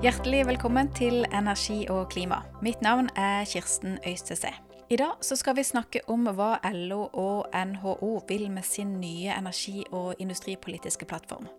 [0.00, 2.38] Hjertelig velkommen til Energi og klima.
[2.64, 4.48] Mitt navn er Kirsten Øystese.
[4.88, 9.84] I dag skal vi snakke om hva LO og NHO vil med sin nye energi-
[9.92, 11.50] og industripolitiske plattform.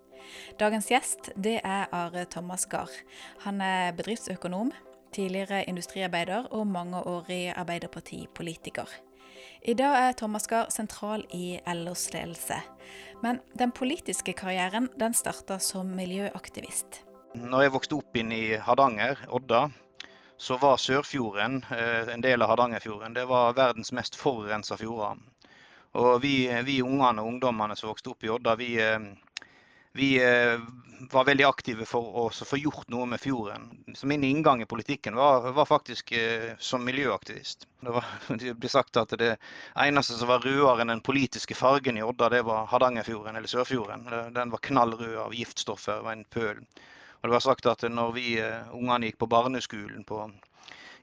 [0.59, 2.89] Dagens gjest er Are Thomas Gahr.
[3.45, 4.71] Han er bedriftsøkonom,
[5.13, 8.89] tidligere industriarbeider og mangeårig Arbeiderpartipolitiker.
[9.61, 12.58] I dag er Thomas Gahr sentral i LOs ledelse.
[13.21, 17.03] Men den politiske karrieren den starta som miljøaktivist.
[17.31, 19.70] Når jeg vokste opp inn i Hardanger, Odda,
[20.41, 25.22] så var Sørfjorden, eh, en del av Hardangerfjorden, det var verdens mest forurensa fjorder.
[26.02, 26.34] Og vi,
[26.67, 28.99] vi ungene og ungdommene som vokste opp i Odda, vi, eh,
[29.95, 30.59] vi eh,
[31.16, 33.72] var veldig aktive for å få gjort noe med fjorden.
[33.95, 36.11] Så min inngang i politikken var, var faktisk
[36.59, 37.63] som miljøaktivist.
[37.80, 38.11] Det, var,
[38.44, 39.38] det ble sagt at det
[39.80, 44.09] eneste som var rødere enn den politiske fargen i Odda, det var Hardangerfjorden eller Sørfjorden.
[44.36, 46.66] Den var knall rød av giftstoffer, var en pøl.
[47.22, 50.23] Og det var sagt at når vi uh, ungene gikk på barneskolen på,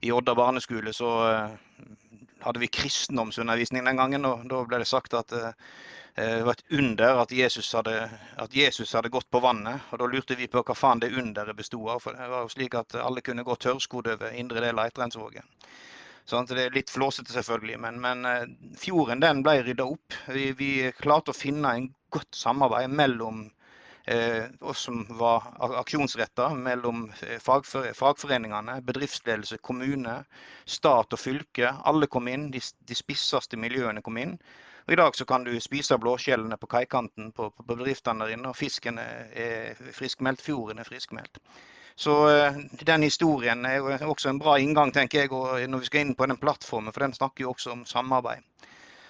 [0.02, 1.84] i Odda barneskole, så uh,
[2.42, 4.26] hadde vi kristendomsundervisning den gangen.
[4.26, 5.52] Og da ble det sagt at uh,
[6.18, 8.08] det var et under at Jesus, hadde,
[8.42, 9.84] at Jesus, hadde, gått på vannet.
[9.92, 12.02] Og da lurte vi på hva faen det underet bestod av.
[12.02, 15.46] For det var jo slik at alle kunne gå tørrskodd over indre del av Eitrendsvågen.
[16.26, 20.18] Sånn, det er litt flåsete, selvfølgelig, men, men fjorden den ble rydda opp.
[20.34, 23.57] Vi, vi klarte å finne en godt samarbeid mellom Eh,
[24.60, 30.22] og som var aksjonsretta mellom eh, fagforeningene, bedriftsledelse, kommune,
[30.64, 31.72] stat og fylke.
[31.84, 34.36] Alle kom inn, de, de spisseste miljøene kom inn.
[34.86, 38.52] Og I dag så kan du spise blåskjellene på kaikanten på, på bedriftene der inne,
[38.52, 41.42] og fisken er friskmeldt, fjorden er friskmeldt.
[41.98, 46.06] Så uh, den historien er jo også en bra inngang, tenker jeg, når vi skal
[46.06, 48.46] inn på den plattformen, for den snakker jo også om samarbeid.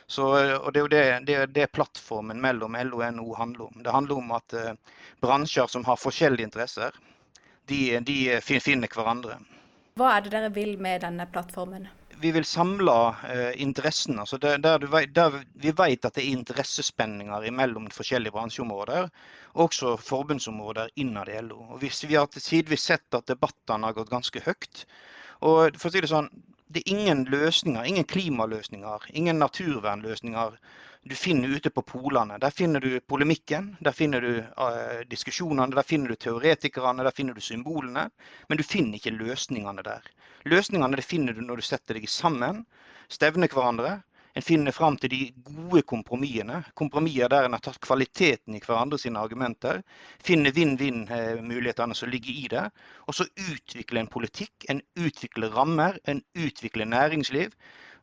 [0.09, 0.25] Så,
[0.57, 3.83] og Det er jo det, det, det, plattformen mellom LO og NHO handler om.
[3.85, 6.97] Det handler om at eh, bransjer som har forskjellige interesser,
[7.69, 9.37] de, de, finner hverandre.
[10.01, 11.91] Hva er det dere vil med denne plattformen?
[12.23, 12.97] Vi vil samle
[13.29, 14.25] eh, interessene.
[14.25, 19.11] Altså der, der, der, vi vet at det er interessespenninger mellom forskjellige bransjeområder,
[19.61, 21.61] også forbundsområder innad i LO.
[21.75, 24.87] Og vi, vi har tidvis sett at debattene har gått ganske høyt.
[25.45, 26.33] Og for å si det sånn,
[26.69, 30.57] det er ingen løsninger, ingen klimaløsninger, ingen naturvernløsninger
[31.09, 32.37] du finner ute på polene.
[32.39, 37.35] Der finner du polemikken, der finner du uh, diskusjonene, der finner du teoretikerne, der finner
[37.35, 38.09] du symbolene.
[38.49, 40.05] Men du finner ikke løsningene der.
[40.45, 42.65] Løsningene det finner du når du setter deg sammen,
[43.09, 44.01] stevner hverandre
[44.39, 46.61] en finner fram til de gode kompromissene.
[46.79, 49.81] Kompromisser der en har tatt kvaliteten i hverandre sine argumenter.
[50.23, 52.63] Finner vinn-vinn-mulighetene som ligger i det.
[53.11, 57.51] Og så utvikler en politikk, en utvikler rammer, en utvikler næringsliv.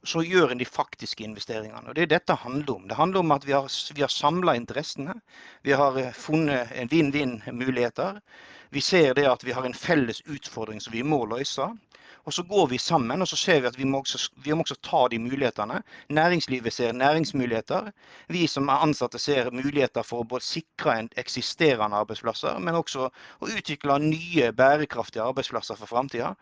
[0.03, 1.87] Så gjør en de faktiske investeringene.
[1.87, 2.89] Og Det er dette handler om.
[2.89, 5.15] Det handler om at vi har, vi har samla interessene.
[5.63, 8.19] Vi har eh, funnet vinn-vinn-muligheter.
[8.75, 11.63] Vi ser det at vi har en felles utfordring som vi må løse.
[12.25, 14.65] Og så går vi sammen og så ser vi at vi må, også, vi må
[14.65, 15.77] også ta de mulighetene.
[16.17, 17.87] Næringslivet ser næringsmuligheter.
[18.27, 23.51] Vi som er ansatte ser muligheter for å både sikre eksisterende arbeidsplasser, men også å
[23.53, 26.33] utvikle nye bærekraftige arbeidsplasser for framtida.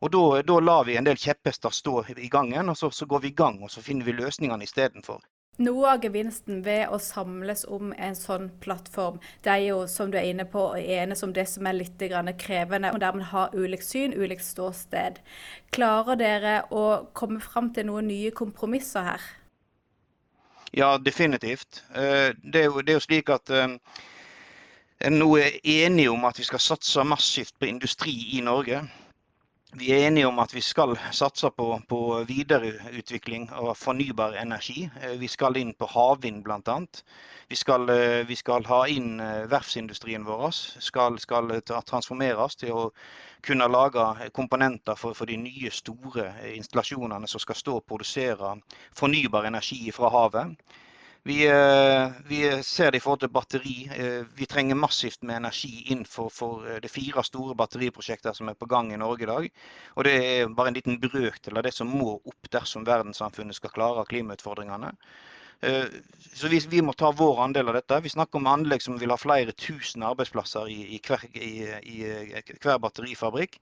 [0.00, 3.26] Og da, da, lar vi en del kjepphester stå i gangen, og så, så går
[3.26, 5.24] vi i gang og så finner vi løsningene istedenfor.
[5.58, 10.16] Noe av gevinsten ved å samles om en sånn plattform, det er jo som du
[10.16, 12.00] er inne på, å enes om det som er litt
[12.40, 15.20] krevende, og dermed ha ulikt syn, ulikt ståsted.
[15.70, 19.20] Klarer dere å komme fram til noen nye kompromisser her?
[20.72, 21.82] Ja, definitivt.
[21.92, 26.38] Eh, det er jo, det er jo slik at en nå er enige om at
[26.38, 28.82] vi skal satse massivt på industri i Norge.
[29.72, 34.88] Vi er enige om at vi skal satse på, på videreutvikling av fornybar energi.
[34.98, 36.74] Eh, vi skal inn på havvind bl.a.
[37.46, 37.58] Vi,
[37.94, 40.50] eh, vi skal ha inn eh, verftsindustrien vår.
[40.82, 41.54] Skal, skal
[41.86, 42.84] transformeres til å
[43.46, 48.56] kunne lage komponenter for, for, de nye, store installasjonene som skal stå og produsere
[48.98, 50.58] fornybar energi fra havet.
[51.22, 53.74] Vi, eh, vi, ser det i forhold til batteri.
[53.92, 58.48] Eh, vi trenger massivt med energi inn for, for eh, det fire store batteriprosjekter som
[58.48, 59.50] er på gang i Norge i dag.
[59.96, 63.74] Og det er bare en liten brøkdel av det som må opp dersom verdenssamfunnet skal
[63.74, 64.94] klare klimautfordringene.
[65.60, 67.98] Så vi, vi, må ta vår andel av dette.
[68.00, 71.50] Vi snakker om anlegg som vil ha flere tusen arbeidsplasser i, i, hver, i,
[71.84, 71.98] i
[72.62, 73.58] hver, batterifabrikk.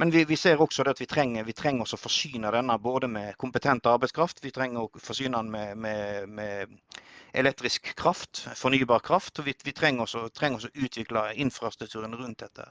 [0.00, 3.34] Men vi, vi ser også at vi trenger, vi trenger å forsyne denne både med
[3.36, 7.02] kompetent arbeidskraft, vi trenger å forsyne den med, med, med
[7.32, 9.38] elektrisk kraft, fornybar kraft.
[9.38, 12.66] Og vi, vi trenger, også, trenger, også, å utvikle infrastrukturen rundt dette.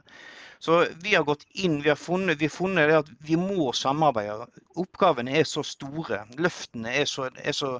[0.59, 4.49] Så vi har gått inn, vi har funnet, vi har funnet at vi må samarbeide.
[4.79, 6.25] Oppgavene er så store.
[6.37, 7.77] Løftene er så, er så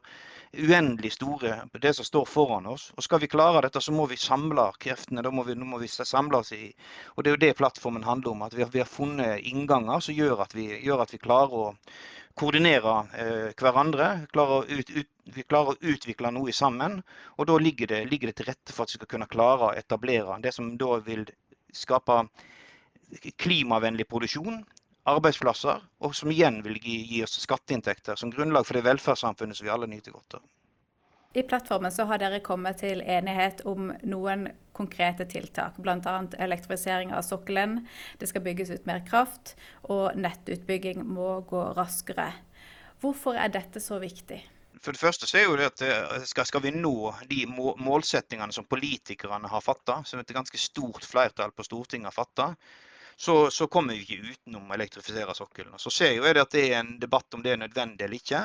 [0.54, 2.90] uendelig store det som står foran oss.
[2.98, 5.24] Og Skal vi klare dette, så må vi samle kreftene.
[5.26, 6.72] Da må vi, må vi samle oss i
[7.16, 8.42] Og Det er jo det plattformen handler om.
[8.42, 11.54] At vi har, vi har funnet innganger som gjør at vi, gjør at vi klarer
[11.54, 11.68] å
[12.40, 13.54] koordinere hverandre.
[13.60, 14.10] hverandre.
[14.40, 17.00] å ut, ut, vi klarer å utvikle noe sammen.
[17.38, 19.76] Og da ligger det, ligger det, til rette for at vi skal kunne klare å
[19.78, 21.28] etablere det som da vil
[21.76, 22.24] skape
[23.42, 24.64] klimavennlig produksjon,
[25.10, 29.66] arbeidsplasser, og som igjen vil gi, gi oss skatteinntekter som grunnlag for det velferdssamfunnet som
[29.66, 30.44] vi alle nyter godt av.
[31.34, 35.76] I plattformen så har dere kommet til enighet om noen konkrete tiltak.
[35.78, 36.14] Bl.a.
[36.42, 37.84] elektrifisering av sokkelen,
[38.18, 39.54] det skal bygges ut mer kraft,
[39.86, 42.32] og nettutbygging må gå raskere.
[43.04, 44.40] Hvorfor er dette så viktig?
[44.82, 48.66] For det første så er jo det at eh, skal, vi nå de målsettingene som
[48.66, 52.54] politikerne har fatta, som et ganske stort flertall på Stortinget har fatta,
[53.22, 55.74] så, så, kommer vi ikke utenom å elektrifisere sokkelen.
[55.78, 58.40] Så ser jo jeg at det er en debatt om det er nødvendig eller ikke.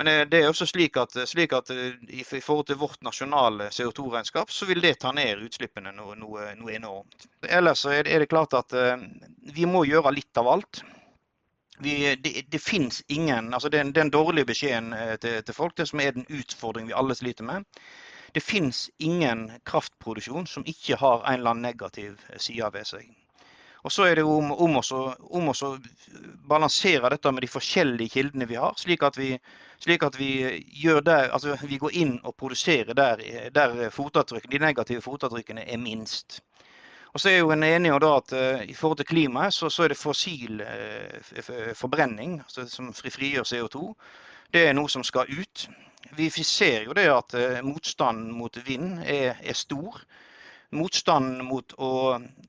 [0.00, 3.66] Men eh, det er også slik at, slik at eh, i, forhold til vårt nasjonale
[3.76, 7.26] CO2-regnskap, så vil det ta ned utslippene noe, noe, noe enormt.
[7.44, 8.96] Ellers er det, er det, klart at uh,
[9.52, 10.80] vi må gjøre litt av alt.
[11.84, 16.00] Vi, det, det finnes ingen altså Den, den dårlige beskjeden til, til folk, det som
[16.00, 17.68] er den utfordringen vi alle sliter med.
[18.32, 23.12] Det finnes ingen kraftproduksjon som ikke har en eller annen negativ side ved seg.
[23.86, 24.80] Og så er det om, om,
[25.38, 25.68] om å
[26.50, 29.28] balansere dette med de forskjellige kildene vi har, slik at vi,
[29.78, 30.30] slik at vi,
[31.06, 33.22] der, altså vi går inn og produserer der,
[33.54, 36.40] der de negative fotavtrykkene er minst.
[37.14, 39.86] Og så er jo en enig om at uh, I forhold til klimaet så, så
[39.86, 43.86] er det fossil uh, forbrenning altså, som frigjør CO2.
[44.52, 45.68] Det er noe som skal ut.
[46.18, 50.02] Vi ser jo det at uh, motstanden mot vind er, er stor
[50.74, 51.90] motstanden mot å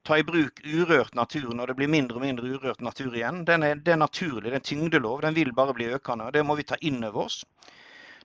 [0.08, 3.64] ta i bruk urørt natur når det blir mindre og mindre urørt natur igjen, den
[3.64, 4.50] er, det er naturlig.
[4.50, 5.22] Det er en tyngdelov.
[5.26, 6.30] Den vil bare bli økende.
[6.30, 7.44] og Det må vi ta inn over oss.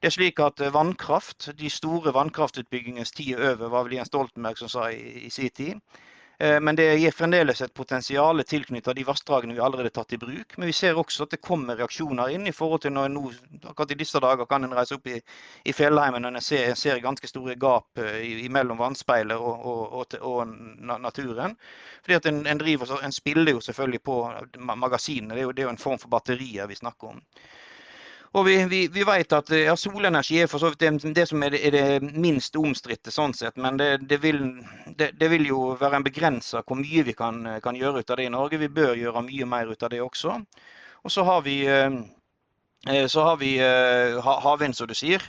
[0.03, 4.11] Det er slik at eh, vannkraft, De store vannkraftutbyggingens tid er over, var vel Jens
[4.11, 6.00] Stoltenberg som sa i, i sin tid.
[6.43, 10.19] Eh, men det gir fremdeles et potensial tilknyttet de vassdragene vi allerede har tatt i
[10.19, 10.56] bruk.
[10.56, 13.23] Men vi ser også at det kommer reaksjoner inn i forhold til når nå,
[13.61, 15.21] akkurat i disse dager kan en reise opp i,
[15.62, 20.19] i fjellheimen og en ser, ser, ganske store gap i, mellom vannspeilet og, og, og,
[20.33, 20.59] og,
[21.06, 21.55] naturen.
[22.03, 24.19] Fordi at en, en, driver, en spiller jo selvfølgelig på
[24.83, 25.37] magasinene.
[25.37, 27.23] Det er jo, det er jo en form for batterier vi snakker om.
[28.32, 31.43] Og vi, vi, vi, vet at ja, solenergi er for så vidt det, det som
[31.44, 33.58] er det, er det minst omstridte, sånn sett.
[33.61, 34.38] Men det, det vil,
[34.96, 38.32] vil, jo være en begrensa hvor mye vi kan, kan, gjøre ut av det i
[38.32, 38.61] Norge.
[38.62, 40.38] Vi bør gjøre mye mer ut av det også.
[41.05, 41.99] Og så har vi eh,
[42.88, 45.26] eh, så har vi havvind, som du sier.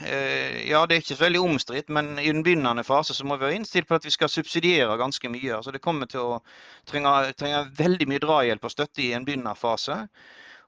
[0.64, 3.50] Ja, Det er ikke så veldig omstridt, men i den begynnende fase så må vi
[3.50, 5.58] være innstilt på at vi skal subsidiere ganske mye.
[5.58, 6.40] Altså Det kommer til å
[6.88, 10.06] trenge, trenge veldig mye drahjelp og støtte i en begynnende fase.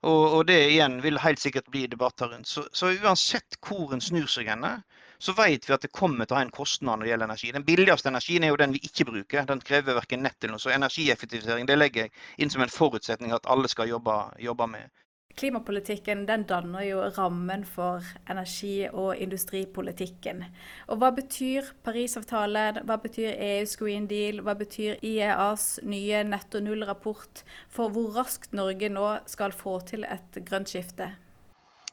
[0.02, 2.48] Og, og, det igjen vil helt sikkert bli debatter rundt.
[2.48, 4.76] Så, så uansett hvor en snur seg henne,
[5.18, 7.52] så vet vi at det kommer til å ha en kostnad når det gjelder energi.
[7.56, 9.48] Den billigste energien er jo den vi ikke bruker.
[9.48, 10.62] Den krever verken nett eller noe.
[10.62, 14.92] Så energieffektivisering det legger jeg inn som en forutsetning at alle skal jobbe, jobbe med.
[15.36, 20.44] Klimapolitikken den danner jo rammen for energi- og industripolitikken.
[20.88, 27.42] Og Hva betyr Parisavtalen, hva betyr EUs Green Deal, hva betyr IEAs nye netto null-rapport
[27.68, 31.10] for hvor raskt Norge nå skal få til et grønt skifte?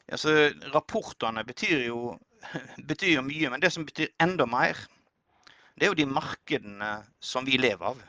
[0.08, 0.16] Ja,
[0.72, 2.16] rapportene betyr jo,
[2.90, 4.80] betyr jo mye, men det som betyr enda mer,
[5.76, 8.02] det er jo de markedene som vi lever av.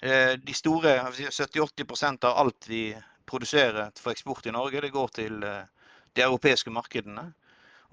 [0.00, 2.86] Eh, de store 70-80% av alt vi
[3.30, 7.30] produserer for eksport i Norge, det går til eh, de europeiske markedene.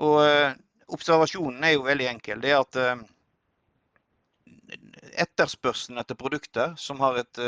[0.03, 0.55] Og eh,
[0.93, 2.41] observasjonen er jo veldig enkel.
[2.43, 3.03] Det er at eh,
[5.25, 7.39] etterspørselen etter produkter som har et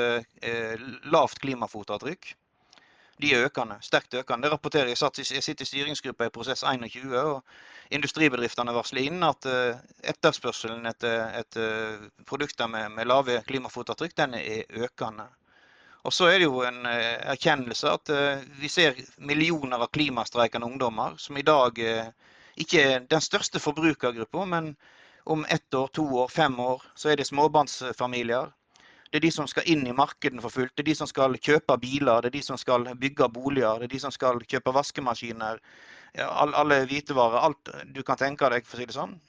[1.11, 2.29] lavt klimafotavtrykk,
[3.19, 4.47] de er økende, sterkt økende.
[4.47, 7.43] Det rapporterer Jeg jeg sitter i styringsgruppa i Prosess 21, og
[7.91, 9.45] industribedriftene varsler inn at
[10.13, 15.27] etterspørselen etter, etter produkter med, med lave klimafotavtrykk den er økende.
[16.07, 20.67] Og så er det jo en eh, erkjennelse at eh, vi ser millioner av klimastreikende
[20.69, 22.13] ungdommer, som i dag eh,
[22.63, 24.71] ikke er den største forbrukergruppa, men
[25.29, 28.47] om ett år, to år, fem år, så er det småbarnsfamilier.
[29.09, 30.71] Det er de som skal inn i markedene for fullt.
[30.77, 33.89] Det er de som skal kjøpe biler, det er de som skal bygge boliger, det
[33.89, 35.59] er de som skal kjøpe vaskemaskiner.
[36.17, 39.19] alle hvitevarer, alt du kan tenke deg, for å si det sånn.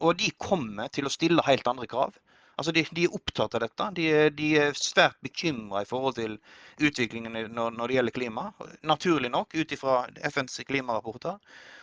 [0.00, 2.14] og de kommer til å stille helt andre krav.
[2.56, 3.86] Altså de, de, er opptatt av dette.
[3.96, 4.06] De,
[4.38, 6.36] de er svært bekymra i forhold til
[6.78, 8.44] utviklingen når, når, det gjelder klima.
[8.86, 9.96] Naturlig nok, ut ifra
[10.30, 11.40] FNs klimarapporter.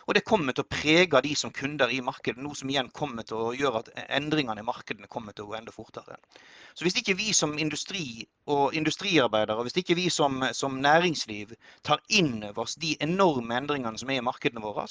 [0.08, 3.26] Og det kommer til å prege de som kunder i markedet, noe som igjen kommer
[3.28, 6.16] til å gjøre at endringene i markedene kommer til å gå enda fortere.
[6.74, 11.52] Så hvis ikke vi som industri og industriarbeidere, hvis ikke vi som, som næringsliv
[11.86, 14.88] tar inn over oss de enorme endringene som er i markedene våre,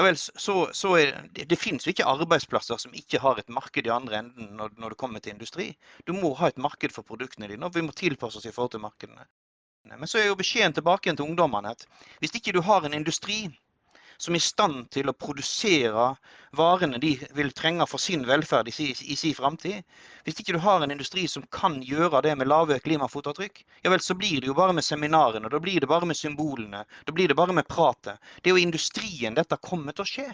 [0.00, 3.50] ja vel, så, så er, det, det finnes jo ikke arbeidsplasser som ikke har et
[3.52, 5.66] marked i andre enden når, når, det kommer til industri.
[6.08, 8.72] Du må ha et marked for produktene dine, og vi må tilpasse oss i forhold
[8.72, 9.26] til markedene.
[9.90, 11.84] Men så er jo beskjeden tilbake til ungdommene at
[12.22, 13.42] hvis ikke du har en industri
[14.20, 16.10] som er i stand til å produsere
[16.56, 19.80] varene de vil trenge for sin velferd i, si, i sin framtid.
[20.26, 24.02] Hvis ikke du har en industri som kan gjøre det med lave klimafotavtrykk, ja vel,
[24.04, 27.32] så blir det jo bare med seminarene, da blir det bare med symbolene, da blir
[27.32, 28.20] det bare med pratet.
[28.42, 30.28] Det er jo industrien dette kommer til å skje.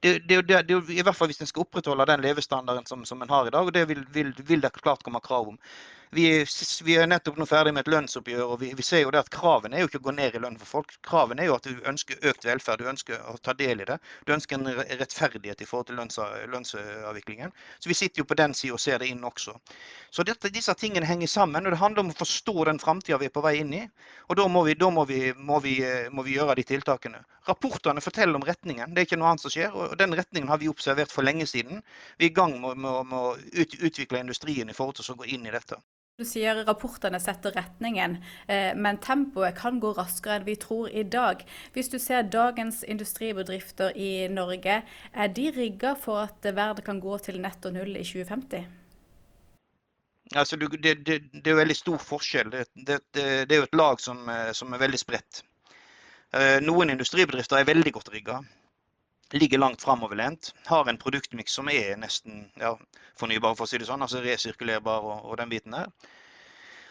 [0.00, 3.22] Det, det, det, det, I hvert fall hvis en skal opprettholde den levestandarden som, som
[3.24, 3.68] en har i dag.
[3.68, 5.60] og Det vil, vil, vil det klart komme krav om.
[6.14, 6.44] Vi,
[6.84, 9.32] vi, er nettopp nå ferdig med et lønnsoppgjør, og vi, vi, ser jo det at
[9.34, 10.94] kravene er jo ikke å gå ned i lønn for folk.
[11.04, 13.98] Kravene er jo at du ønsker økt velferd, du ønsker å ta del i det.
[14.24, 14.70] Du ønsker en
[15.02, 16.20] rettferdighet i forhold til lønns,
[16.54, 17.52] lønnsavviklingen.
[17.82, 19.56] Så vi sitter jo på den sida og ser det inn også.
[20.14, 23.28] Så dette, disse tingene henger sammen, og det handler om å forstå den framtida vi
[23.28, 23.82] er på vei inn i.
[24.30, 25.56] Og da må vi, da må vi, må
[26.12, 27.22] må vi gjøre de tiltakene.
[27.48, 29.74] Rapportene forteller om retningen, det er ikke noe annet som skjer.
[29.74, 31.82] og Den retningen har vi observert for lenge siden.
[32.18, 35.20] Vi er i gang med, med, med å ut, utvikle industrien i forhold til å
[35.22, 35.80] gå inn i dette.
[36.16, 38.14] Du sier rapportene setter retningen,
[38.48, 41.42] eh, men tempoet kan gå raskere enn vi tror i dag.
[41.74, 44.78] Hvis du ser dagens industribedrifter i Norge,
[45.12, 48.64] er de rigga for at verden kan gå til netto null i 2050?
[50.32, 52.48] Altså, det, det, det, er jo veldig stor forskjell.
[52.72, 55.44] Det, det er jo et lag som, eh, som er veldig spredt.
[56.32, 58.40] Eh, noen industribedrifter er veldig godt rigga
[59.32, 60.54] ligger langt framoverlent.
[60.66, 62.76] Har en produktmiks som er nesten ja,
[63.18, 65.90] fornybar, for å si det sånn, altså resirkulerbar og, og, den biten der.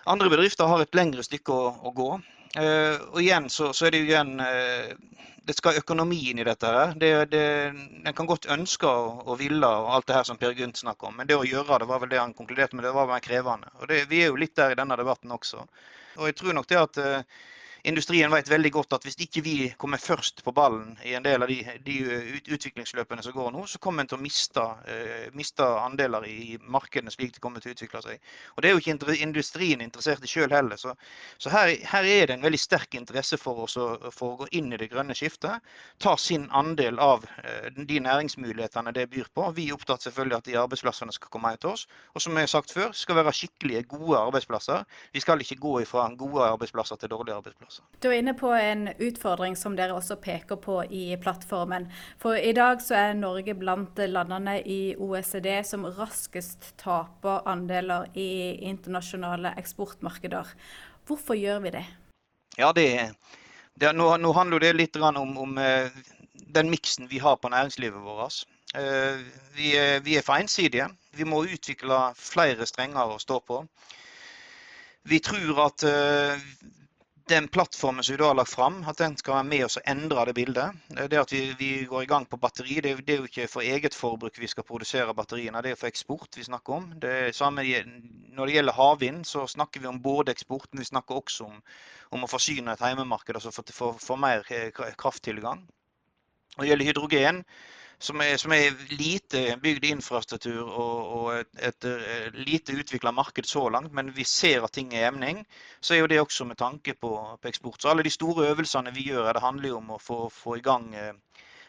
[0.06, 2.10] Andre bedrifter har et lengre stykke å, å gå.
[2.56, 6.46] Uh, og igjen så, så, er det jo igjen uh, Det skal økonomi inn i
[6.48, 6.70] dette.
[6.72, 6.94] her.
[7.00, 7.42] Det, det,
[8.06, 11.10] en kan godt ønske og, og ville og alt det her som Per Gynt snakker
[11.10, 13.24] om, men det å gjøre det var vel det han konkluderte med, det var mer
[13.25, 13.74] krevende.
[13.82, 15.65] Og det, Vi er jo litt der i denne debatten også.
[16.15, 17.44] Og jeg tror nok det at uh,
[17.86, 21.44] industrien vet veldig godt at hvis ikke vi kommer først på ballen i en del
[21.46, 21.98] av de, de
[22.56, 27.13] utviklingsløpene som går nå, så kommer en til å miste, uh, miste, andeler i markedene
[27.13, 28.32] slik det kommer til å utvikle seg.
[28.56, 30.80] Og Det er jo ikke industrien interessert i sjøl heller.
[30.82, 30.96] Så,
[31.42, 34.50] så her, her, er det en veldig sterk interesse for oss å, for å gå
[34.58, 35.62] inn i det grønne skiftet.
[36.01, 39.50] Ta sin andel av uh, de næringsmulighetene det byr på.
[39.58, 41.86] Vi er opptatt selvfølgelig at de arbeidsplassene skal komme hjem til oss.
[42.15, 44.86] Og som jeg har sagt før, skal være skikkelige, gode arbeidsplasser.
[45.13, 47.75] Vi skal ikke gå ifra gode arbeidsplasser til dårlige arbeidsplasser.
[48.03, 51.88] Du er inne på en utfordring som dere også peker på i plattformen.
[52.22, 58.60] For i dag så er Norge blant landene i OECD som raskest taper andeler i
[58.67, 60.51] internasjonale eksportmarkeder.
[61.08, 61.86] Hvorfor gjør vi det?
[62.60, 63.15] Ja, det,
[63.79, 65.89] det nå, nå, handler det litt om, om eh,
[66.55, 68.44] den miksen vi har på næringslivet vårt.
[68.75, 69.24] Eh,
[69.58, 69.74] vi,
[70.05, 70.91] vi er for ensidige.
[71.15, 73.63] Vi må utvikle flere strenger å stå på.
[75.05, 76.46] Vi tror at uh,
[77.27, 79.88] den plattformen som vi da har lagt fram, at den skal være med oss og
[79.89, 80.82] endre det bildet.
[81.10, 83.65] Det at vi, vi går i gang på batteri, det, det, er jo ikke for
[83.65, 86.91] eget forbruk vi skal produsere batteriene, det er for eksport vi snakker om.
[87.01, 87.65] Det samme,
[88.36, 91.58] når det gjelder havvind, så snakker vi om både eksport, men vi snakker også om,
[92.13, 95.65] om å forsyne et heimemarked, altså få mer eh, krafttilgang.
[96.55, 97.41] Når det gjelder hydrogen,
[97.99, 103.13] som er, som er, lite bygd infrastruktur og, og et, et, et, eh, lite utvikla
[103.15, 105.43] marked så langt, men vi ser at ting er emning,
[105.81, 107.11] så er jo det også med tanke på,
[107.41, 107.81] på eksport.
[107.81, 110.65] Så alle de store øvelsene vi gjør, det handler jo om å få, få, i
[110.65, 111.13] gang eh,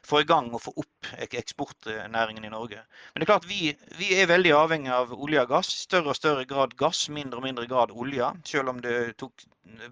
[0.07, 2.79] få i gang og få opp eksportnæringen i Norge.
[3.13, 5.73] Men det er klart vi, vi er veldig avhengig av olje og gass.
[5.87, 8.31] Større og større grad gass, mindre og mindre grad olje.
[8.47, 8.83] Selv om
[9.19, 9.47] tok,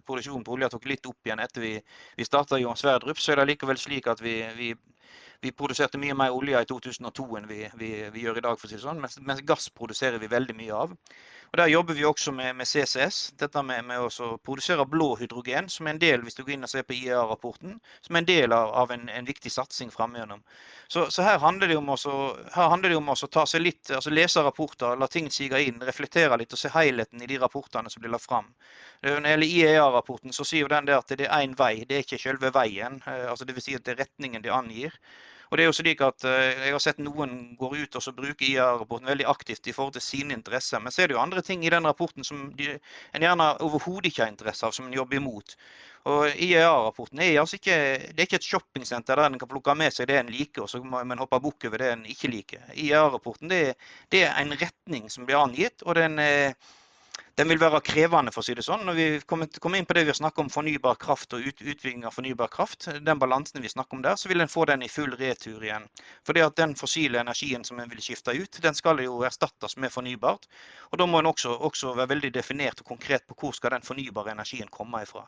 [0.06, 1.72] produksjonen på olje tok litt opp igjen etter vi,
[2.18, 4.70] vi starta Johan Sverdrup, så er det likevel slik at vi, vi
[5.44, 8.66] vi produserte mye mer olje i 2002 enn vi, vi, vi gjør i dag, for
[8.66, 9.00] å si det sånn.
[9.02, 10.94] Mens, mens, gass produserer vi veldig mye av.
[11.54, 13.18] Og Der jobber vi også med, med CCS.
[13.38, 16.66] Dette med, med å produsere blå hydrogen, som er en del hvis du går inn
[16.66, 20.40] og ser på IEA-rapporten, som er en del av, av en, en, viktig satsing framover.
[20.88, 25.30] Så, så, her handler det om, å ta seg litt, altså lese rapporter, la ting
[25.30, 28.48] sige inn, reflektere litt og se helheten i de rapportene som blir lagt fram.
[29.04, 32.22] Når det gjelder IEA-rapporten, så sier den at det er én vei, det er ikke
[32.24, 32.98] selve veien.
[33.06, 33.68] Eh, altså Dvs.
[33.68, 34.98] Si at det er retningen de angir.
[35.54, 39.06] Og det er jo slik at Jeg har sett noen går ut og bruker IA-rapporten
[39.06, 40.82] veldig aktivt i forhold til sine interesser.
[40.82, 42.72] Men så er det jo andre ting i den rapporten som de,
[43.14, 45.54] en gjerne overhodet ikke har interesse av, som en jobber imot.
[46.10, 47.78] Og IEA-rapporten er altså ikke,
[48.10, 50.72] det er ikke et shoppingsenter der en kan plukke med seg det en liker, og
[50.72, 52.66] så må en hoppe bukk over det en ikke liker.
[52.74, 53.62] IEA-rapporten det,
[54.10, 56.18] det, er en retning som blir angitt, og den,
[57.34, 58.84] den, vil være krevende, for å si det sånn.
[58.86, 62.14] Når vi kommer, inn på det vi har snakket om fornybar kraft og utvikling av
[62.14, 65.16] fornybar kraft, den balansen vi snakker om der, så vil en få den i full
[65.18, 65.88] retur igjen.
[66.44, 70.46] At den fossile energien som en vil skifte ut, den skal jo erstattes med fornybart.
[70.92, 73.86] Og da må en også, også være veldig definert og konkret på hvor skal den
[73.86, 75.26] fornybare energien komme ifra.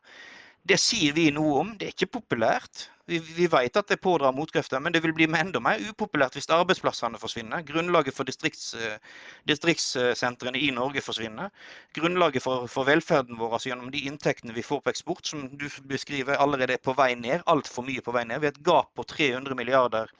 [0.66, 1.72] Det sier vi noe om.
[1.78, 2.88] Det er ikke populært.
[3.06, 6.48] Vi, vi vet at det pådrar motkrefter, men det vil bli enda mer upopulært hvis
[6.50, 7.62] arbeidsplassene forsvinner.
[7.68, 8.96] Grunnlaget for distrikts, eh,
[9.46, 11.52] distriktssentrene i Norge forsvinner.
[11.94, 15.68] Grunnlaget for, for, velferden vår altså gjennom de inntektene vi får på eksport, som du
[15.86, 17.46] beskriver, allerede er på vei ned.
[17.46, 18.42] Altfor mye på vei ned.
[18.42, 20.10] Vi har et gap på 300 milliarder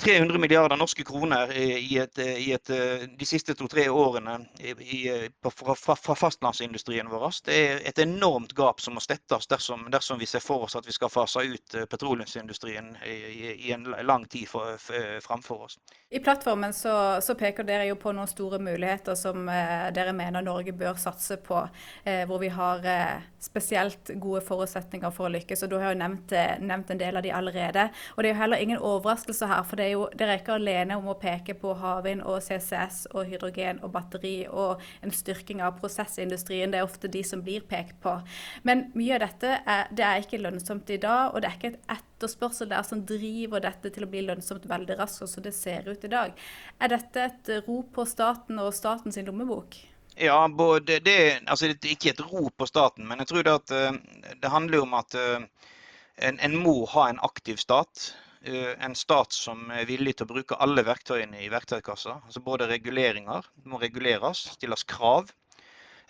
[0.00, 2.70] 300 milliarder norske kroner i et, i et,
[3.18, 5.02] de siste to-tre årene i,
[5.44, 7.26] fra, fra, fastlandsindustrien vår.
[7.44, 10.86] Det er et enormt gap som må stettes dersom, dersom, vi ser for oss at
[10.88, 15.78] vi skal fase ut eh, petroleumsindustrien i, i en lang tid for, for, framfor oss.
[16.10, 20.44] I plattformen så, så, peker dere jo på noen store muligheter som eh, dere mener
[20.44, 21.60] Norge bør satse på,
[22.04, 25.64] eh, hvor vi har eh, spesielt gode forutsetninger for å lykkes.
[25.64, 27.88] og Du har jo nevnt, eh, nevnt, en del av de allerede.
[28.16, 29.62] og Det er jo heller ingen overraskelse her.
[29.62, 33.02] for det er jo, Dere er ikke alene om å peke på havvind og CCS
[33.12, 36.72] og hydrogen og batteri og en styrking av prosessindustrien.
[36.72, 38.16] Det er ofte de som blir pekt på.
[38.66, 41.72] Men mye av dette er, det er ikke lønnsomt i dag, og det er ikke
[41.74, 45.88] et etterspørsel der som driver dette til å bli lønnsomt veldig raskt, som det ser
[45.88, 46.34] ut i dag.
[46.80, 49.78] Er dette et rop på staten og statens lommebok?
[50.20, 53.54] Ja, både det, altså det er ikke et rop på staten, men jeg tror det,
[53.62, 55.46] at, eh, det handler om at eh,
[56.28, 58.10] en, en må ha en aktiv stat.
[58.42, 62.16] Eh, en stat som er villig til å bruke alle verktøyene i verktøykassa.
[62.24, 65.28] Altså både reguleringer, må reguleres, stilles krav.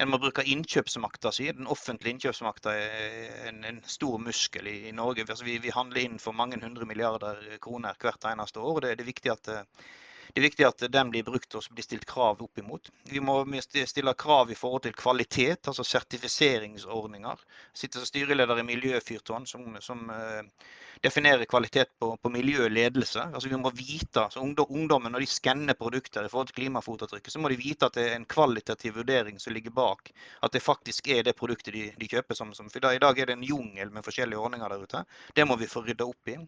[0.01, 1.49] En må bruke innkjøpsmakta si.
[1.53, 5.27] Den offentlige innkjøpsmakta er en, en, stor muskel i, i Norge.
[5.27, 8.79] Altså vi, vi, handler inn for mange hundre milliarder kroner hvert eneste år.
[8.79, 9.91] og det, det er viktig at eh,
[10.35, 12.91] det er viktig at den blir brukt og blir stilt krav opp imot.
[13.11, 17.43] Vi må stille krav i forhold til kvalitet, altså sertifiseringsordninger.
[17.73, 20.69] Jeg sitter styreleder i Miljøfyrtårn, som, som uh,
[21.03, 23.27] definerer kvalitet på, på miljøledelse.
[23.35, 27.43] Altså vi må vite, altså Ungdommen når de skanner produkter i forhold til klimafotavtrykket, så
[27.43, 30.13] må de vite at det er en kvalitativ vurdering som ligger bak.
[30.45, 32.39] At det faktisk er det produktet de, de kjøper.
[32.39, 35.05] Som, som, for I dag er det en jungel med forskjellige ordninger der ute.
[35.35, 36.39] Det må vi få rydda opp i.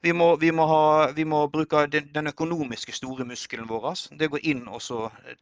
[0.00, 0.82] Vi må, vi må, ha,
[1.14, 3.88] vi må bruke den, den, økonomiske store muskelen vår.
[4.20, 4.82] Det går inn og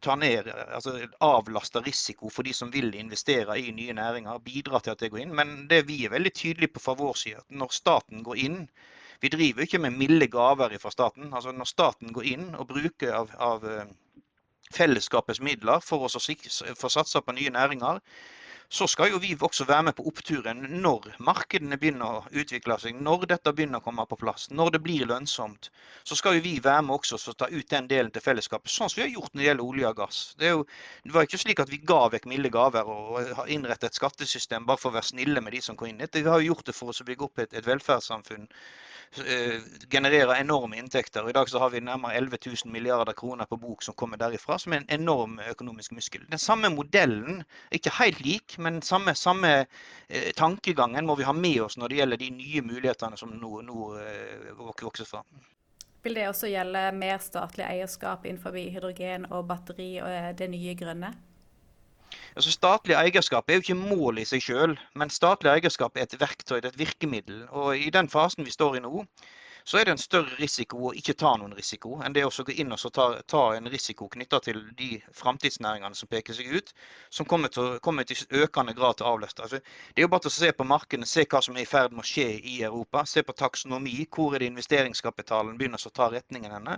[0.01, 4.41] ta ned, altså avlaste risiko for de som vil investere i nye næringer.
[4.45, 5.35] Bidra til at det går inn.
[5.37, 8.63] Men det vi er veldig tydelige på fra vår side, at når staten går inn
[9.17, 11.31] Vi driver ikke med milde gaver fra staten.
[11.33, 13.87] altså Når staten går inn og bruker av, av eh,
[14.73, 17.97] fellesskapets midler for å satse på nye næringer,
[18.69, 22.97] så skal jo vi også være med på oppturen når markedene begynner å utvikle seg,
[22.99, 25.69] når dette begynner å komme på plass, når det blir lønnsomt.
[26.03, 28.91] Så skal jo vi være med også og ta ut den delen til fellesskapet, sånn
[28.91, 30.19] som vi har gjort når det gjelder olje og gass.
[30.41, 30.65] Det, jo,
[31.05, 34.67] det var ikke slik at vi ga vekk milde gaver og har innrettet et skattesystem
[34.67, 36.03] bare for å være snille med de som kom inn.
[36.03, 38.49] Vi har jo gjort det for å bygge opp et, et velferdssamfunn
[39.89, 41.29] genererer enorme inntekter.
[41.29, 44.59] I dag så har vi nærmere 11 000 milliarder kroner på bok som kommer derifra,
[44.59, 46.25] som er en enorm økonomisk muskel.
[46.31, 49.53] Den samme modellen, ikke helt lik, men samme, samme
[50.09, 53.61] eh, tankegangen må vi ha med oss når det gjelder de nye mulighetene som nå,
[53.61, 55.25] nå eh, vokser fram.
[56.03, 61.11] Vil det også gjelde mer statlig eierskap innenfor hydrogen og batteri og det nye grønne?
[62.37, 66.19] Altså Statlig eierskap er jo ikke mål i seg selv, men statlig eierskap er et
[66.21, 67.39] verktøy, det er et virkemiddel.
[67.49, 69.01] Og I den fasen vi står i nå,
[69.67, 72.53] så er det en større risiko å ikke ta noen risiko enn det å gå
[72.55, 76.71] inn og ta, ta, en risiko knytta til de framtidsnæringene som peker seg ut,
[77.11, 79.43] som kommer til, kommer til økende grad til å avløste.
[79.43, 79.59] Altså,
[79.91, 82.05] det er jo bare å se på markedene, se hva som er i ferd med
[82.05, 83.03] å skje i Europa.
[83.03, 86.77] Se på taksonomi, hvor er det investeringskapitalen begynner å ta retningen henne.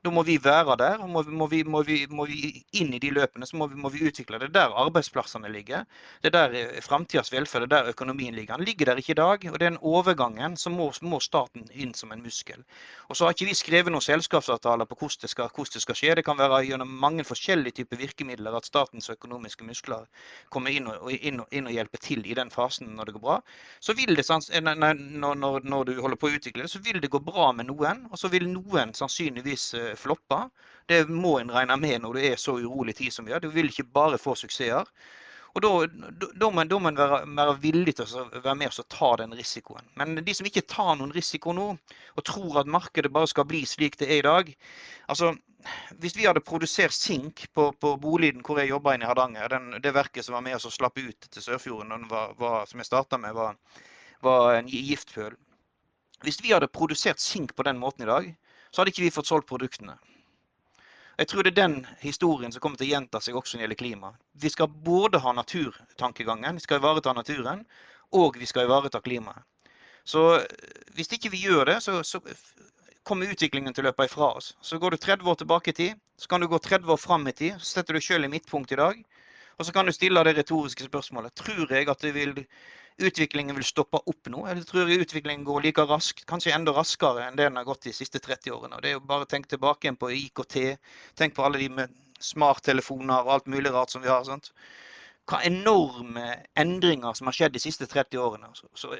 [0.00, 3.02] Da må vi være der, og må, må, vi, må, vi, må vi, inn i
[3.04, 3.44] de løpene.
[3.44, 4.48] Så må vi, må vi utvikle det.
[4.56, 5.84] der arbeidsplassene ligger.
[6.24, 8.56] Det er der eh, framtidas velferd, det er der økonomien ligger.
[8.56, 9.44] Den ligger der ikke i dag.
[9.52, 12.62] og Den overgangen så må, må staten inn som en muskel.
[13.08, 15.98] Og så har ikke vi skrevet noen selskapsavtaler på hvordan det, skal, hvordan det skal
[15.98, 16.14] skje.
[16.18, 20.06] Det kan være gjennom mange forskjellige typer virkemidler at statens økonomiske muskler
[20.54, 23.24] kommer inn og, inn, og, inn og, hjelper til i den fasen når det går
[23.26, 23.38] bra.
[23.80, 25.04] Så vil det, eh, når,
[25.44, 28.06] når, når du holder på å utvikle det, så vil det gå bra med noen,
[28.10, 30.44] og så vil noen sannsynligvis eh, floppe.
[30.90, 33.42] Det må en regne med når det er så urolig tid som vi har.
[33.42, 34.88] Du vil ikke bare få suksesser.
[35.54, 39.86] Og Da, må man være, være, villig til å være med og ta den risikoen.
[39.98, 41.68] Men de som ikke tar noen risiko nå,
[42.14, 44.52] og tror at markedet bare skal bli slik det er i dag
[45.08, 45.34] altså
[46.00, 49.92] Hvis vi hadde produsert sink på, på Boliden, hvor jeg jobba i Hardanger, den, det
[49.92, 53.18] verket som var med oss å slappe ut til Sørfjorden, var, var, som jeg starta
[53.20, 53.58] med, var,
[54.24, 55.36] var en giftpøl.
[56.24, 58.30] Hvis vi hadde produsert sink på den måten i dag,
[58.70, 59.98] så hadde ikke vi fått solgt produktene.
[61.20, 63.64] Jeg tror det er den historien som kommer til å gjenta seg også når det
[63.66, 64.10] gjelder klima.
[64.40, 67.66] Vi skal både ha naturtankegangen, vi skal ivareta naturen,
[68.16, 69.44] og vi skal ivareta klimaet.
[70.08, 70.46] Så eh,
[70.96, 72.22] hvis ikke vi gjør det, så, så
[73.04, 74.54] kommer utviklingen til å løpe ifra oss.
[74.64, 77.28] Så går du 30 år tilbake i tid, så kan du gå 30 år fram
[77.28, 77.60] i tid.
[77.60, 79.04] Så setter du sjøl i midtpunkt i dag.
[79.60, 81.36] Og så kan du stille det retoriske spørsmålet.
[81.36, 82.32] Tror jeg at det vil
[83.06, 84.42] utviklingen vil stoppe opp nå.
[84.48, 87.94] Jeg tror utviklingen går like raskt, kanskje enda raskere enn det den har gått de
[87.96, 88.76] siste 30 årene.
[88.76, 90.56] Og det er jo bare å tenke tilbake igjen på IKT.
[91.18, 94.24] Tenk på alle de med smarttelefoner og alt mulig rart som vi har.
[94.28, 94.52] sant?
[95.30, 96.26] Hva enorme
[96.58, 98.50] endringer som har skjedd de siste 30 årene.
[98.58, 98.92] Så, så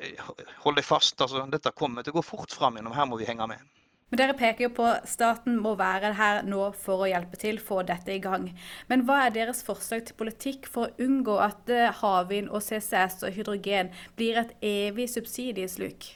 [0.65, 1.21] hold deg fast.
[1.21, 2.97] altså Dette kommer til å gå fort fram gjennom.
[2.97, 3.80] Her må vi henge med.
[4.11, 7.85] Men Dere peker jo på staten må være her nå for å hjelpe til, få
[7.87, 8.49] dette i gang.
[8.91, 13.21] Men hva er deres forslag til politikk for å unngå at eh, havvind og CCS
[13.29, 16.11] og hydrogen blir et evig subsidiesluk?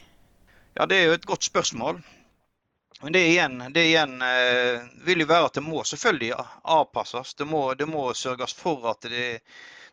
[0.75, 2.03] Ja, Det er jo et godt spørsmål.
[3.05, 6.35] Men det igjen, det igjen eh, vil jo være at det må selvfølgelig
[6.75, 7.39] avpasses.
[7.39, 9.41] Det må, det må sørges for at det,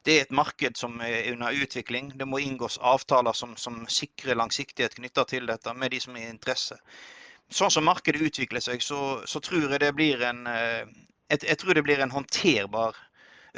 [0.02, 2.16] det, er et marked som er under utvikling.
[2.18, 6.26] Det må inngås avtaler som, som sikrer langsiktighet knytta til dette med de som er
[6.26, 6.82] i interesse
[7.52, 10.84] sånn som markedet utvikler seg, så, så tror jeg det blir en jeg,
[11.30, 12.98] eh, jeg, tror det blir en håndterbar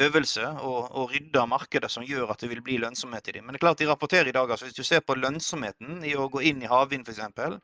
[0.03, 3.45] øvelse å rydde markedet som gjør at det vil bli lønnsomhet i dem.
[3.45, 6.15] Men det er klart de rapporterer i dag, altså hvis du ser på lønnsomheten i
[6.17, 7.59] å gå inn i havvind f.eks.,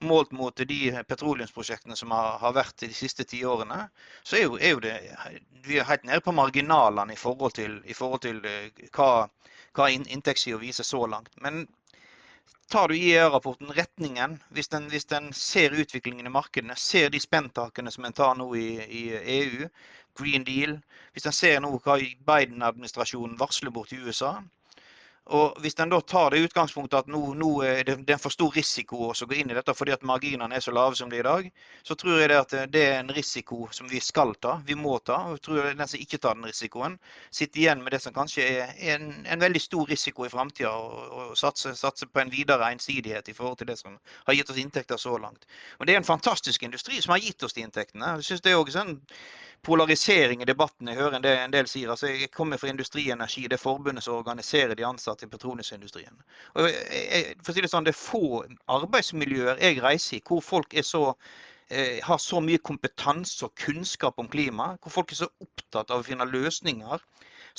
[0.00, 3.82] målt mot de petroleumsprosjektene som har, har vært de siste ti årene,
[4.24, 4.94] så er jo, er jo, det
[5.66, 9.28] vi er helt nede på marginalene i forhold til, i forhold til eh, hva,
[9.76, 11.36] hva inntektssida viser så langt.
[11.44, 11.66] Men
[12.70, 17.90] tar du IEA-rapporten retningen, hvis den, hvis den, ser utviklingen i markedene, ser de spenntakene
[17.90, 19.02] som en tar nå i, i,
[19.40, 19.68] EU,
[20.18, 20.76] Green Deal,
[21.12, 21.98] hvis den ser nå hva
[22.30, 24.36] Biden-administrasjonen varsler bort i USA,
[25.30, 28.50] og Hvis en tar det utgangspunktet at nå, nå er det, det, er for stor
[28.54, 31.22] risiko å gå inn i dette fordi at marginene er så lave som de er
[31.22, 31.50] i dag,
[31.86, 34.96] så tror jeg det at det er en risiko som vi skal ta, vi må
[34.98, 35.20] ta.
[35.28, 36.96] og jeg tror Den som ikke tar den risikoen,
[37.30, 41.12] sitter igjen med det som kanskje er en, en veldig stor risiko i framtida, og,
[41.20, 44.58] og satse, satse, på en videre ensidighet i forhold til det som har gitt oss
[44.58, 45.46] inntekter så langt.
[45.78, 48.16] Og Det er en fantastisk industri som har gitt oss de inntektene.
[48.18, 48.98] Jeg synes det er også sånn
[49.62, 50.88] polarisering i debatten.
[50.88, 51.90] Jeg hører en del, en del sier.
[51.92, 56.16] Altså, jeg kommer fra Industri Energi, det er forbundet som organiserer de ansatte i petroleumsindustrien.
[56.54, 58.42] Og jeg, for å si Det sånn, det er få
[58.72, 61.04] arbeidsmiljøer jeg reiser i hvor folk er så
[61.68, 66.00] eh, har så mye kompetanse og kunnskap om klima, hvor folk er så opptatt av
[66.00, 67.04] å finne løsninger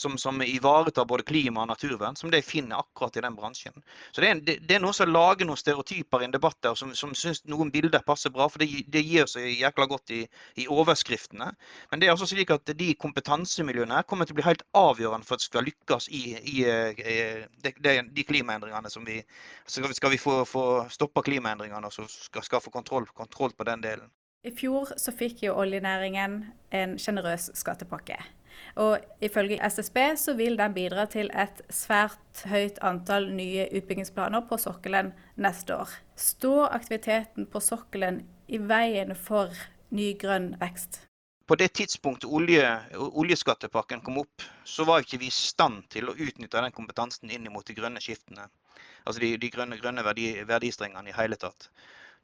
[0.01, 3.75] som, som ivaretar både klima og naturvern, som de finner akkurat i den bransjen.
[4.11, 6.75] Så Det er, det, det er noen som lager noen stereotyper i en debatt der,
[6.79, 10.21] som, som syns noen bilder passer bra, for det, det gir seg jækla godt i,
[10.55, 11.51] i, overskriftene.
[11.91, 15.37] Men det er altså slik at de kompetansemiljøene kommer til å bli helt avgjørende for
[15.37, 17.19] at vi skal lykkes i, i, i
[17.61, 19.21] de, de, klimaendringene som vi
[19.71, 23.67] Skal skal vi få, få stoppa klimaendringene og så skal, skal få kontroll, kontroll på
[23.67, 24.09] den delen.
[24.43, 26.39] I fjor så fikk jo oljenæringen
[26.73, 28.17] en sjenerøs skattepakke.
[28.81, 34.59] Og ifølge SSB så vil den bidra til et svært høyt antall nye utbyggingsplaner på
[34.61, 35.93] sokkelen neste år.
[36.15, 39.51] Står aktiviteten på sokkelen i veien for
[39.91, 41.03] ny grønn vekst?
[41.47, 42.63] På det tidspunktet olje,
[42.95, 47.49] oljeskattepakken kom opp, så var ikke vi i stand til å utnytte den kompetansen inn
[47.51, 48.45] mot de grønne skiftene.
[49.03, 51.67] Altså de, de grønne, grønne verdi, verdistrengene i hele tatt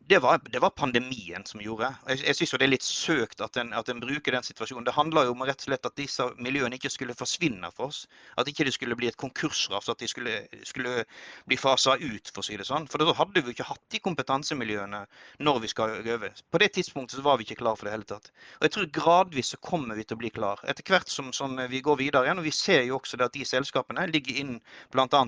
[0.10, 1.90] det var, det var, pandemien som gjorde.
[2.08, 4.86] Jeg, jeg syns det er litt søkt at en, at en, bruker den situasjonen.
[4.88, 8.06] Det handler jo om rett og slett at disse miljøene ikke skulle forsvinne for oss.
[8.40, 10.38] At ikke det skulle bli et konkursras, at de skulle,
[10.70, 11.04] skulle
[11.50, 12.88] bli fasa ut, for å si det sånn.
[12.88, 15.02] For da hadde vi ikke hatt de kompetansemiljøene
[15.44, 16.32] når vi skal øve.
[16.54, 18.32] På det tidspunktet så var vi ikke klar for det hele tatt.
[18.62, 20.64] Og jeg tror gradvis så kommer vi til å bli klar.
[20.72, 23.44] Etter hvert som, som vi går videre igjen, og vi ser jo også at de
[23.48, 24.56] selskapene ligger inn
[24.96, 25.26] bl.a.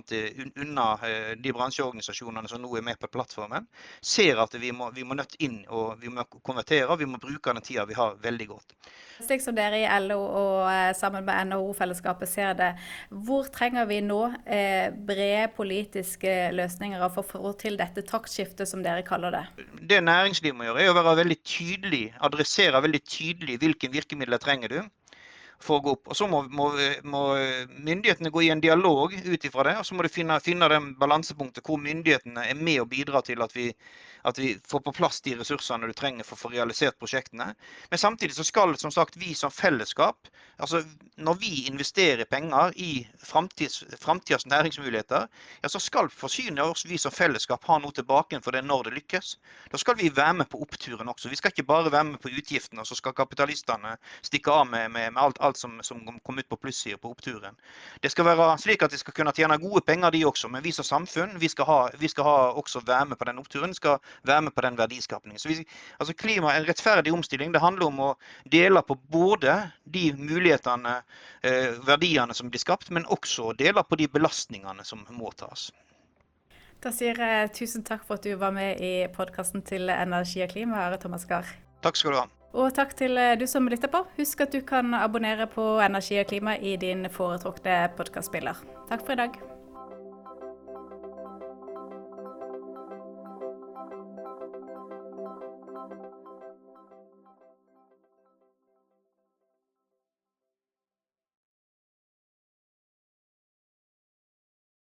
[0.64, 3.68] unna eh, de bransjeorganisasjonene som nå er med på plattformen,
[4.00, 6.98] ser at vi må, vi må nødt inn og vi må konvertere.
[7.00, 8.76] Vi må bruke den tida vi har, veldig godt.
[9.20, 12.70] Slik som dere i LO og eh, sammen med NHO-fellesskapet ser det,
[13.10, 18.84] hvor trenger vi nå eh, brede politiske løsninger for å få til dette taktskiftet, som
[18.86, 19.44] dere kaller det?
[19.92, 24.78] Det næringslivet må gjøre, er å være veldig tydelig, adressere veldig tydelig hvilke virkemidler trenger
[24.78, 24.82] du
[25.60, 26.10] for å gå opp.
[26.12, 26.70] Og Så må, må,
[27.04, 27.24] må
[27.76, 29.76] myndighetene gå i en dialog ut ifra det.
[29.82, 33.44] Og så må du finne, finne den balansepunktet hvor myndighetene er med og bidrar til
[33.44, 33.70] at vi,
[34.22, 37.54] at vi får på plass de ressursene du trenger for å få realisert prosjektene.
[37.90, 40.28] Men samtidig så skal som sagt vi som fellesskap,
[40.58, 40.84] altså
[41.20, 45.28] når vi investerer penger i framtidas næringsmuligheter,
[45.62, 48.96] ja, så skal forsyne oss vi som fellesskap ha noe tilbake for det når det
[49.00, 49.36] lykkes.
[49.72, 51.30] Da skal vi være med på oppturen også.
[51.30, 54.92] Vi skal ikke bare være med på utgiftene, og så skal kapitalistene stikke av med,
[54.92, 57.58] med, med alt, alt, som, som kom ut på plussida på oppturen.
[58.04, 60.52] Det skal være slik at de skal kunne tjene gode penger, de også.
[60.52, 63.40] Men vi som samfunn vi skal, ha, vi skal ha også være med på den
[63.42, 63.76] oppturen.
[63.76, 65.40] Vi skal være med på den verdiskapningen.
[65.40, 65.66] Så vi,
[65.98, 68.10] altså klima, En rettferdig omstilling det handler om å
[68.46, 71.02] dele på både de mulighetene,
[71.44, 75.72] eh, verdiene som blir skapt, men også dele på de belastningene som må tas.
[76.80, 80.54] Da sier jeg tusen takk for at du var med i podkasten til Energi og
[80.54, 81.48] klima, Are Thomas Gahr.
[81.84, 82.28] Takk skal du ha.
[82.54, 84.06] Og takk til eh, du som lytter på.
[84.18, 88.66] Husk at du kan abonnere på Energi og klima i din foretrukne podkastspiller.
[88.90, 89.59] Takk for i dag.